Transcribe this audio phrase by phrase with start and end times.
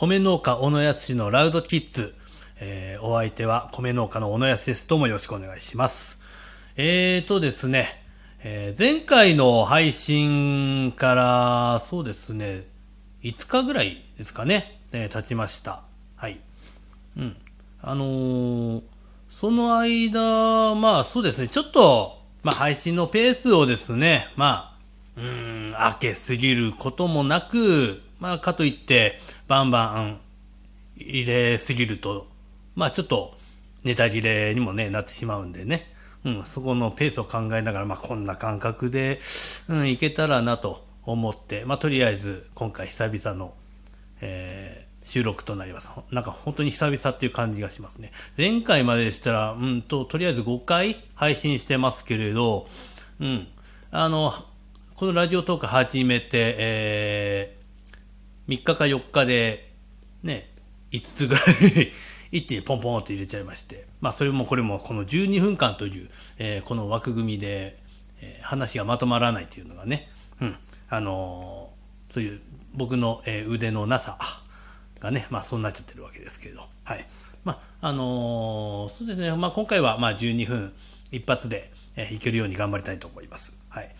[0.00, 2.14] 米農家小野康のラウドキッズ。
[2.58, 4.88] えー、お相手は米農家の小野康です。
[4.88, 6.22] どうもよろしくお願いします。
[6.78, 7.86] えーとですね、
[8.42, 12.64] えー、前回の配信から、そうですね、
[13.24, 15.82] 5日ぐらいですかね、えー、経ちました。
[16.16, 16.38] はい。
[17.18, 17.36] うん。
[17.82, 18.82] あのー、
[19.28, 24.74] その間、まあそうですね、ちょっと、まあ配信のペースをですね、ま
[25.18, 29.18] あ、うん、開けすぎることもなく、まあかといって、
[29.48, 30.20] バンバン
[30.96, 32.28] 入れすぎると、
[32.76, 33.34] まあちょっと
[33.84, 35.90] ネタ切れにもね、なってしまうんでね。
[36.24, 39.18] うん、そこのペースを考えながら、まあこんな感覚で、
[39.68, 43.54] うん、いけたらなと思って、まあとりあえず今回久々の、
[44.20, 45.90] えー、収録となります。
[46.10, 48.12] なんか本当に久々っていう感じがしますね。
[48.36, 52.66] 前回まででしたら、うんと、とりあえず5回配信してますけれど、
[53.18, 53.48] うん、
[53.90, 54.32] あの、
[54.96, 57.59] このラジオトーク始めて、えー、
[58.50, 59.70] 3日か4日で、
[60.24, 60.50] ね、
[60.90, 61.40] 5つぐら
[61.80, 61.92] い
[62.32, 67.78] 一気にポンポンって入れちゃいまして、まあそれもこれもこの12分間という、えー、この枠組みで、
[68.20, 70.08] えー、話がまとまらないというのがね、
[70.40, 70.56] うん、
[70.88, 72.40] あのー、そういう
[72.74, 74.18] 僕の、え、腕のなさ
[75.00, 77.06] がね、まあそうなっちゃってるわけですけれど、はい。
[77.44, 80.72] まあ、あの、そうですね、まあ今回はまあ12分
[81.12, 83.60] 一発で、えー、いけるように頑張りたいと思います。
[83.68, 83.90] はい。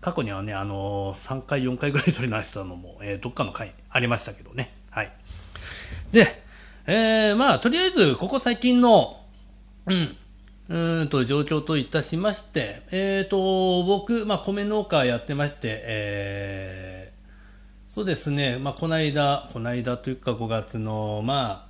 [0.00, 4.72] 過去にはね、あのー、3回、4回ぐらい取り直したのも、えー、どっかの回ありましたけどね。
[4.90, 5.12] はい。
[6.12, 6.26] で、
[6.86, 9.20] えー、まあ、とりあえず、ここ最近の、
[9.86, 10.16] うん、
[10.68, 21.67] うんと、状況といたしまして、えっ、ー、と、僕、まあ、米農家やってまして、えー、そうですね、まあ、この間、この間というか5月の、まあ、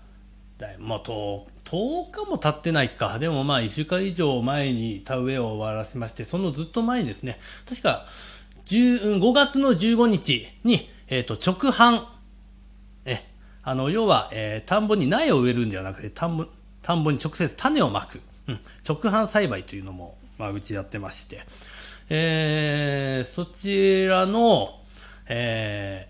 [0.78, 3.18] もう10、10日も経ってないか。
[3.18, 8.04] でもまあ、1週間以上前に田植えを終わらせまして、そのずっと前にですね、確か、
[8.66, 12.02] 5月の15日に、えっ、ー、と、直販、
[13.68, 16.46] あの、要は、えー、田んぼに苗を植えるんではなくて、田んぼ、
[16.80, 18.22] 田んぼに直接種をまく。
[18.46, 21.42] うん、直販栽培というのも、まあ、うちやってまして、
[22.08, 24.80] えー、そちらの、
[25.28, 26.08] え、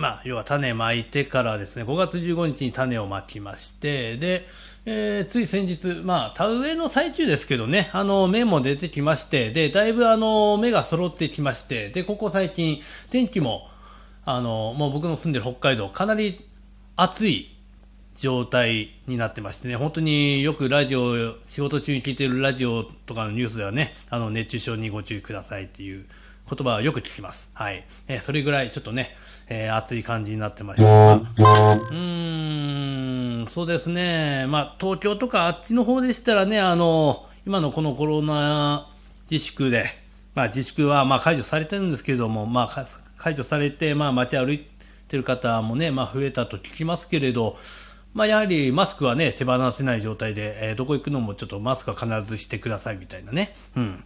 [0.00, 4.46] まあ、要は種まいてからですね、5月15日に種をまきまして、で、
[4.86, 12.80] えー、つい先日、まあ、田植えの最中ですけどね、あの、芽も出てきまして、で、だいぶあの、芽が揃ってきまして、で、ここ最近、
[13.10, 13.68] 天気も、
[14.24, 16.40] あの、もう僕の住んでる北海道、かなり
[16.96, 17.54] 暑い
[18.14, 26.06] 状態になってましてね、本当によくラジオ、仕事中に聞いてるラジオとかのニュースではね、あの、熱中症にご注意くださいっていう
[26.50, 27.50] 言葉はよく聞きます。
[27.54, 27.84] はい。
[28.08, 29.14] えー、それぐらいちょっとね、
[29.48, 31.14] えー、暑い感じになってました。
[31.14, 34.46] うーん、そうですね。
[34.48, 38.88] まあ、東京とかあっちの方でしたらね、あの、今のこのコロナ
[39.30, 39.86] 自粛で、
[40.34, 42.86] まあ、自粛はま解除されてるんですけれども、まあ、
[43.16, 44.80] 解除されて、まあ、街歩いて、
[45.10, 47.58] てる方もね、まあ増えたと聞きますけれど、
[48.14, 53.52] まあやはりマスクはね、手放せない状態で、えー、どこ行くのもちょっとマスクは必ずしてくださいみたいなね。
[53.76, 54.04] うん。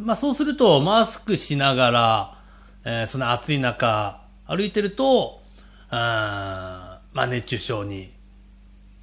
[0.00, 2.38] まあそうすると、マスクしながら、
[2.84, 5.42] えー、その暑い中、歩いてると、
[5.90, 8.14] あまあ熱中症に、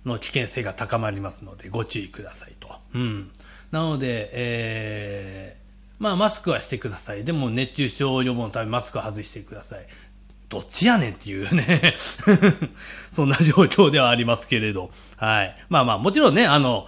[0.05, 2.69] の危険性が高まりますので、ご注意くださいと。
[2.95, 3.31] うん。
[3.71, 7.23] なので、えー、まあマスクはしてください。
[7.23, 9.85] でも熱中症予防のためマスク外してください。
[10.49, 11.93] どっちやねんっていうね
[13.11, 14.89] そんな状況ではありますけれど。
[15.17, 15.55] はい。
[15.69, 16.87] まあまあ、もちろんね、あの、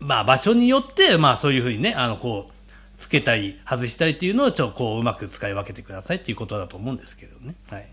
[0.00, 2.54] まあ場所によって、まあそういうふうにね、あの、こう、
[2.96, 7.54] つけたり、外したりっていうのをちょっとこう、うまく使い分けてくださいっていうことだと思うんですけどね。
[7.70, 7.86] はい。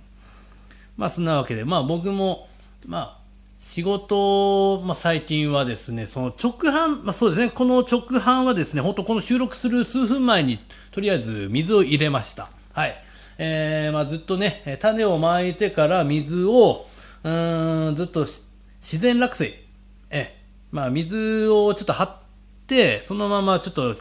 [0.97, 2.47] まあそんなわけで、まあ僕も、
[2.87, 3.21] まあ、
[3.61, 10.57] 仕事、まあ、最近はですね、その直販、まあ、そうですね、この直販はですね、本当この収録する数分前に、
[10.89, 12.49] とりあえず水を入れました。
[12.73, 12.95] はい。
[13.37, 16.87] えー、まあ、ずっとね、種をまいてから水を、
[17.23, 18.25] うーん、ずっと
[18.81, 19.53] 自然落水。
[20.09, 20.35] え、
[20.71, 22.17] まあ、水をちょっと張っ
[22.65, 23.95] て、そのままちょっと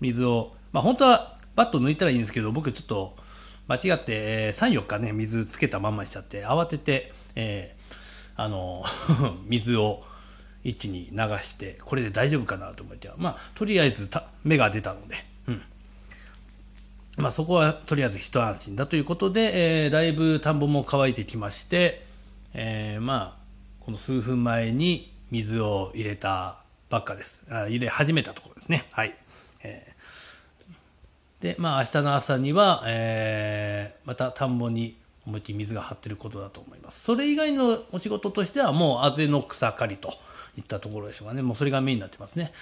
[0.00, 3.16] 水を、まあ、本当はバット抜いたらいいんですけど、僕ちょっと
[3.68, 8.84] 間違って、えー、3、4日ね、水つけたまんましちゃって、慌てて、えー、あの、
[9.46, 10.02] 水を
[10.64, 15.62] 一気に流して、これで大丈夫かなと思って、まあ、とりあえずた芽が出たので、うん
[17.16, 22.04] まあ、そこはとりあえず一安心だということで、えー、だいぶ田んぼも乾いてきまして、
[22.54, 23.40] えー、まあ、
[23.80, 26.58] この数分前に水を入れた
[26.88, 27.46] ばっかです。
[27.50, 28.84] あ入れ始めたところですね。
[28.90, 29.14] はい。
[29.62, 29.99] えー、
[31.40, 34.96] で、まあ、明日の朝には、えー、また田んぼに
[35.26, 37.02] 思いっきり水が張ってることだと思います。
[37.02, 40.12] それ以外のお仕事としては、もうあぜの草刈りと
[40.58, 41.42] いったところでしょうかね。
[41.42, 42.52] もうそれがメインになってますね。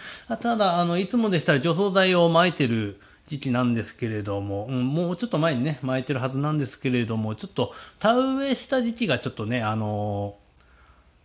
[0.41, 10.37] ただ、あの、いつもでしたら除草剤を撒いてる時期なんですけれども、うん、もうちょっと前にね、巻いてるはずなんですけれども、ちょっと田植えした時期がちょっとね、あの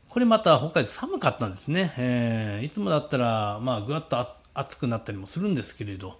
[0.09, 1.93] これまた北海道寒かったんですね。
[1.97, 6.19] えー、いつもだったら、まあ、ぐわっと暑くなったりもするんですけれど、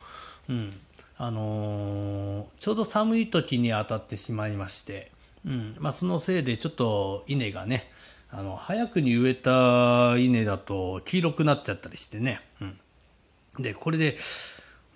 [0.50, 0.74] うん、
[1.18, 5.12] あのー、ちょうど寒い時に当たってしまいまして、
[5.46, 7.90] うんまあ、そのせいでちょっと稲がね、
[8.32, 12.78] あの早くに植えた稲だと黄色くなっちゃったりしてね、うん、
[13.60, 14.18] でこれで、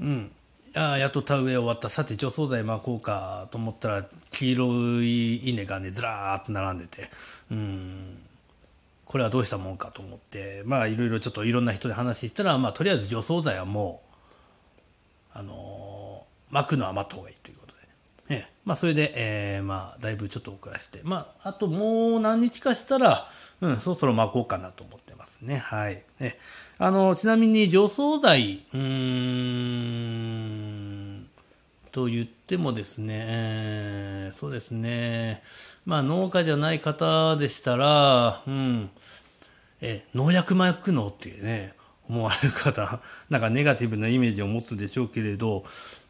[0.01, 0.31] うん、
[0.73, 1.89] あやっと田植え終わった。
[1.89, 7.09] さて除草剤巻こうかと思ったら黄色い稲がねずらーっと並んでて、
[7.51, 8.17] うん、
[9.05, 14.01] これはどうしたもんかと思ってまあいろいろちょっといろんな人で話したら、まあ、とりあえず除草剤はも
[15.35, 15.86] う、あのー、
[16.49, 17.79] 巻くのは待った方がいいということで、
[18.29, 18.51] ええ。
[18.65, 20.99] まあ、それで、えー、まあだいぶちょっと遅らせて。
[21.03, 23.29] まああともう何日かしたら、
[23.61, 25.57] うん、そろそろ巻こうかなと思ってますね。
[25.57, 26.03] はい。
[26.19, 26.37] え
[26.77, 28.81] あのちなみに除草剤うー
[31.21, 31.27] ん
[31.91, 35.41] と言ってもですね、えー、そうですね。
[35.85, 38.89] まあ農家じゃない方でしたら、うん、
[39.81, 41.07] え、農薬巻くの？
[41.07, 41.73] っていうね、
[42.07, 42.99] 思われる方、
[43.29, 45.63] なんかネガティブなイメージを持つでしょうけれど、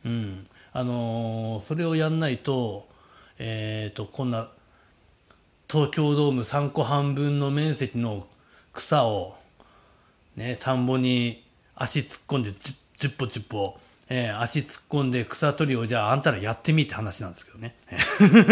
[0.07, 2.87] うん、あのー、それをやんないと、
[3.39, 4.49] え、ー、と、こんな、
[5.69, 8.25] 東京ドーム3個半分の面積の
[8.71, 9.35] 草を、
[10.37, 11.43] ね、田んぼに
[11.75, 17.75] 足突っ込んで10歩10歩えー、足突っ込んで草取りをじゃああんたらやってみって話なんですけどね。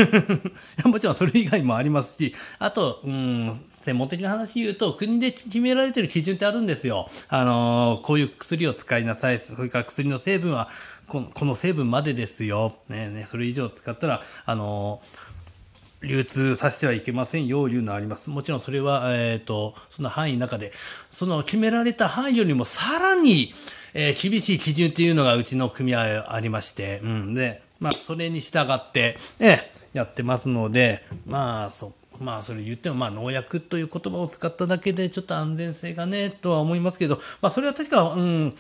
[0.84, 7.10] もちろんそれ以外もありますし、あと、うん、専門的な話言うと、国で決められてる基準ってあるんですよ。
[7.30, 9.40] あのー、こういう薬を使いなさい。
[9.40, 10.70] それから薬の成分は
[11.08, 12.76] この、この成分までですよ。
[12.90, 18.30] ねね、それ以上使ったら、あのー、流通させてはいけませんよ、いうのあります。
[18.30, 20.72] もちろんそれは、えっ、ー、と、その範囲の中で、
[21.10, 23.54] その決められた範囲よりもさらに、
[23.98, 38.54] えー、厳しい基準っていうのがうちの組合ありまして、うん、で、まあ、それに従って、えー、やってますので、まあ、そまあ、それ言っても、まあ、農薬という言葉を使っただけで、ちょっと安全性がね、とは思いますけど、まあ、それは確か、うん、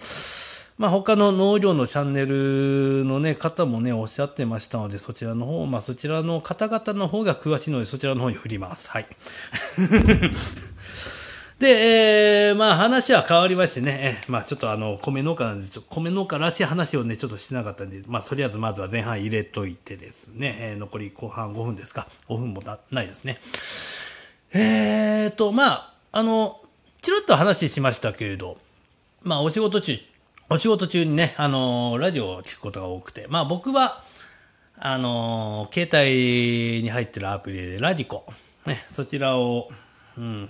[0.77, 8.89] まあ、他の農業のチャンネルのね、方もね、おっしゃってましたので、そちらの方、まあ、そちらの方々の方が詳しいので、そちらの方に振ります。
[8.89, 9.05] はい。
[11.59, 22.61] で、えー、まあ話は変わりましてね、えまあちょっとあの、米農家なんで、米農家らしい話をね、ちょっとしてなかったんで、まあとりあえずまずは前半入れといてですね、えー、残り後半5分ですか、5分も
[22.91, 23.37] ないですね。
[24.53, 26.61] えーと、まあ、あの、
[27.01, 28.57] チロッと話しましたけれど、
[29.23, 29.97] まあお仕事中、
[30.49, 34.03] お仕事中にね、あの、ラジオを聞くことが多くて、まあ僕は、
[34.77, 38.25] あの、携帯に入ってるアプリでラジコ、
[38.65, 39.69] ね、そちらを、
[40.17, 40.49] うん、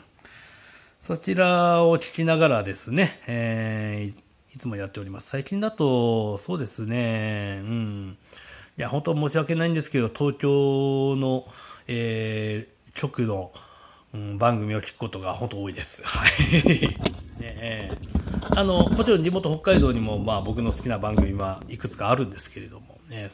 [1.05, 5.29] そちらを聞きながらですね、えー、いつもやっております。
[5.29, 8.17] 最近だと、そうですね、うん。
[8.75, 11.45] いや、本当申し訳ないんですけど、東京の、
[11.87, 13.51] えー、局の、
[14.15, 16.01] うん、番組を聞くことが本当多いです。
[16.03, 16.63] はい。
[16.71, 16.97] ね
[17.39, 23.29] えー、あの、もちろん地元北海道にも、まあ僕の好きな番組はいくつかあるんですけれどもね、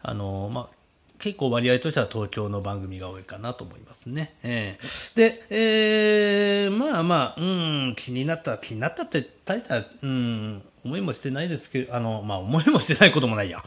[0.00, 0.79] あの、まあ、
[1.20, 4.34] 結構割合としては東京の番組が多いかなと思いますね。
[4.42, 7.44] えー、で、えー、まあまあ、う
[7.90, 13.62] ん、気になった、気になったって、大した、うん、思いもしてないですけど、あの、まあ思いもしてないこともないや。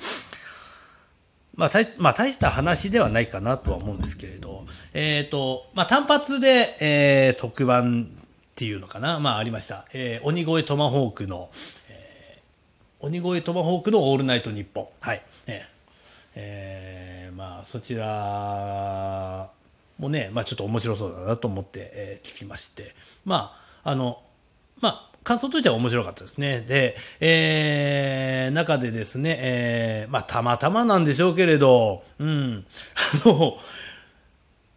[1.55, 4.65] まあ、大、まあ、大した話ではないかなとは思うんですけれど、
[4.95, 9.85] えっ、ー、と、まあ、単発で、えー、特番っていうのかな、まあ、ありました。
[9.93, 11.51] えー、鬼越トマホークの、
[11.91, 14.87] えー、鬼越トマホークのオールナイトニッポン。
[15.01, 15.21] はい。
[15.45, 15.72] えー
[16.35, 19.49] えー、まあそちら
[19.99, 22.93] もね、まあ、ちょっと面白そうだなと思って、えー、聞きまして。
[23.25, 24.21] まああの
[24.81, 26.59] まあ感想としては面白かったですね。
[26.61, 32.65] で、えー、中でですね、えー、まあ、たまたまなんでしょうけれど、うん、
[33.25, 33.57] あの、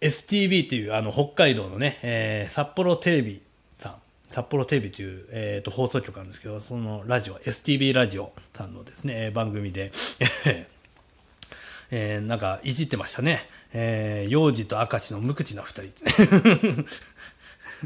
[0.00, 3.42] STB っていう、あの、北海道のね、えー、札幌テレビ
[3.76, 3.94] さん、
[4.28, 9.90] 札幌テレビという、えーと、放送局なんですけど、そのラジオ、STB ラジオさんのですね、番組で、
[11.90, 13.40] えー、なんかいじってましたね。
[13.73, 15.93] えー、幼児と赤字の無口な二人。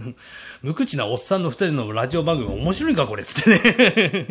[0.63, 3.71] 無口なおっさんの二人のラジオ番組面白いかこれつって
[4.11, 4.27] ね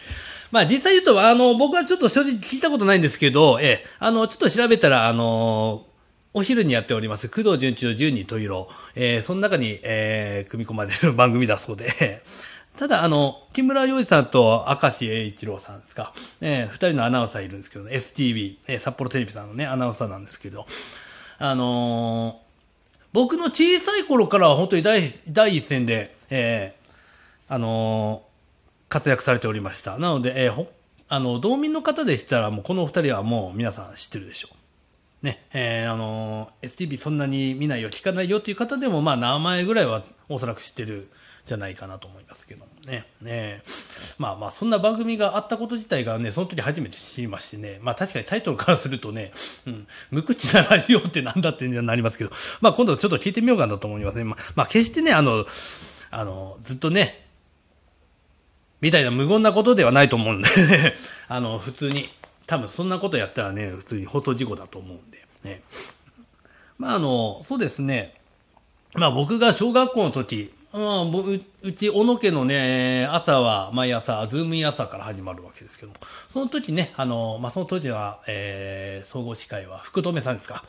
[0.50, 5.86] まあ実際言うと、あの、僕はちょっと正直聞いたことないんですけど、えー、あの、ちょっと調べたら、あの
[6.36, 12.22] お昼にやっております、工藤純一の十二十色、えー、その中に、えー、組み込まれる番組だそうで
[12.76, 20.66] ただ、あの、木村洋二さんと明石栄一郎さんですか、えー、二人のアナウンサーいるんですけど、STV、えー、札幌テレビさんのね、アナウンサーなんですけど、
[21.38, 22.44] あのー、
[23.12, 29.96] 僕の小さい頃からは本当に第第一線で、えー、あのー、活躍されておりました。
[29.98, 30.66] なので、えー、
[31.08, 34.48] あの、道民の方でしたら、もうこの二人はもう皆さん知ってるでしょ
[35.22, 35.26] う。
[35.26, 41.08] ね、えー、あの、STV そんなに見ないよ、聞かないよっていう方でも、まあ、名前ぐらいはおそらく知ってる
[41.44, 43.04] じゃないかなと思いますけどもね。
[43.20, 43.62] ね
[44.18, 49.30] まあまあ、そんな番組があったこと自体がね、その時初めて知りましてね、まあ確かにタイトルからするとね、
[49.66, 52.30] うん、無口なラジオってなんだってなりますけど、
[52.62, 54.24] まあ今度ちょっと聞いてみようかなと思いますね。
[54.24, 55.44] まあ、まあ、決してね、あの、
[56.10, 57.26] あの、ずっとね、
[58.80, 60.48] みたいな無言なことではないと思うんで
[61.28, 62.08] あの、普通に、
[62.46, 65.62] 多分そんなことやったらね、普通に放送事故だと思うんで、ね。
[66.78, 68.14] まああの、そうですね、
[68.94, 80.64] まあ僕が小学校の時、うん、ううち、小野家のね、朝は、毎朝、ズームイン朝から始まるわけですけども、その時ね、あの、まあ、その当時は、えー、総合司会は福留さんですか。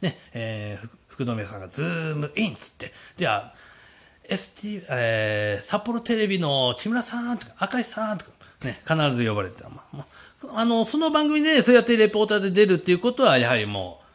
[0.00, 3.54] ね、えー、福留さんがズームインっつって、じゃあ、
[4.28, 8.32] ST、えー、札幌テレビの木村さんとか、赤石さんとか、
[8.64, 9.68] ね、必ず呼ばれてた。
[9.68, 10.04] まあ、
[10.54, 14.07] あの、その番組でそうやってレポーターで出るっていうことは、やはりもう、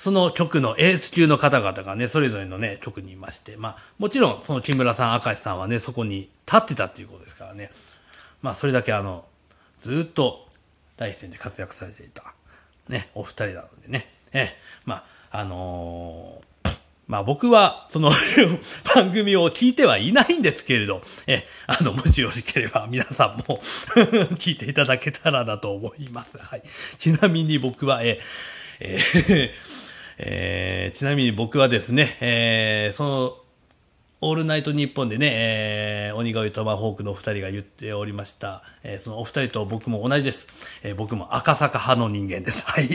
[0.00, 7.70] その局のエース級の方々がね、それぞれのね、局にいまして、まあ、もちろん、その木村さん、赤石さんはね、そこに立ってたっていうことですからね。
[8.40, 9.26] まあ、それだけあの、
[9.76, 10.46] ずっと
[10.96, 12.22] 第一線で活躍されていた、
[12.88, 14.48] ね、お二人なのでね、え、
[14.86, 16.44] まあ、あのー
[17.06, 18.10] まあ僕はその
[18.94, 23.60] 番組を聞いてはいないんですけれど、え、あの、もしよろしければ皆さんも
[24.38, 26.38] 聞いていただけたらなと思います。
[26.38, 26.62] はい。
[26.98, 28.20] ちなみに僕は、え、
[28.78, 29.50] えー、
[30.22, 33.36] えー、ちなみに僕はですね、えー、その、
[34.22, 40.46] オールナイトニッポンでね、えー、鬼越トマホークのお二人が言っておりました、えー、そのお二人と僕も同じです。
[40.82, 42.66] えー、僕も赤坂派の人間です。
[42.66, 42.88] はい。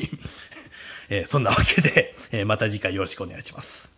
[1.10, 3.95] えー、そんなわけで、えー、また次回よろしくお願いします。